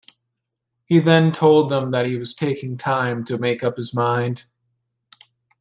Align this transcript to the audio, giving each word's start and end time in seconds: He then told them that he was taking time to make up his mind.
He 0.87 0.97
then 0.97 1.31
told 1.31 1.69
them 1.69 1.91
that 1.91 2.07
he 2.07 2.17
was 2.17 2.33
taking 2.33 2.75
time 2.75 3.23
to 3.25 3.37
make 3.37 3.63
up 3.63 3.77
his 3.77 3.93
mind. 3.93 4.45